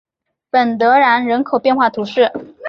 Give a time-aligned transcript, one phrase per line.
[0.49, 2.33] 本德然人口变化图示